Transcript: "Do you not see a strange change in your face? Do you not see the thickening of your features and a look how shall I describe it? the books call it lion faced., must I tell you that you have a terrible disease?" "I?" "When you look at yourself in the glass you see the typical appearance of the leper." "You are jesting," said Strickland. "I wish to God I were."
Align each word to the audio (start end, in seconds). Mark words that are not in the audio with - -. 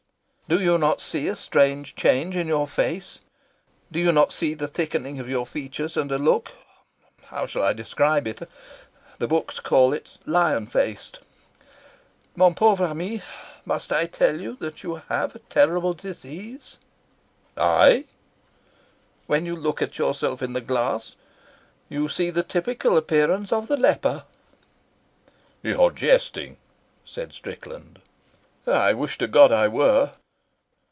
"Do 0.49 0.59
you 0.59 0.77
not 0.77 0.99
see 0.99 1.29
a 1.29 1.35
strange 1.37 1.95
change 1.95 2.35
in 2.35 2.45
your 2.45 2.67
face? 2.67 3.21
Do 3.89 4.01
you 4.01 4.11
not 4.11 4.33
see 4.33 4.53
the 4.53 4.67
thickening 4.67 5.17
of 5.17 5.29
your 5.29 5.45
features 5.45 5.95
and 5.95 6.11
a 6.11 6.17
look 6.17 6.51
how 7.27 7.45
shall 7.45 7.61
I 7.63 7.71
describe 7.71 8.27
it? 8.27 8.41
the 9.17 9.29
books 9.29 9.61
call 9.61 9.93
it 9.93 10.17
lion 10.25 10.67
faced., 10.67 11.19
must 12.35 13.93
I 13.93 14.05
tell 14.07 14.41
you 14.41 14.57
that 14.57 14.83
you 14.83 14.95
have 15.07 15.35
a 15.37 15.45
terrible 15.47 15.93
disease?" 15.93 16.79
"I?" 17.55 18.03
"When 19.27 19.45
you 19.45 19.55
look 19.55 19.81
at 19.81 19.97
yourself 19.97 20.41
in 20.41 20.51
the 20.51 20.59
glass 20.59 21.15
you 21.87 22.09
see 22.09 22.29
the 22.29 22.43
typical 22.43 22.97
appearance 22.97 23.53
of 23.53 23.69
the 23.69 23.77
leper." 23.77 24.25
"You 25.63 25.81
are 25.81 25.91
jesting," 25.91 26.57
said 27.05 27.31
Strickland. 27.31 28.01
"I 28.67 28.91
wish 28.91 29.17
to 29.19 29.27
God 29.29 29.53
I 29.53 29.69
were." 29.69 30.11